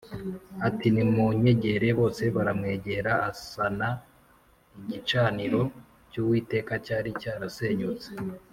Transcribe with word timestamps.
ati 0.67 0.87
“Nimunyegere” 0.93 1.87
Bose 1.99 2.23
baramwegera, 2.35 3.11
asana 3.31 3.87
igicaniro 4.79 5.61
cy’Uwiteka 6.11 6.73
cyari 6.85 7.09
cyarasenyutse 7.21 8.09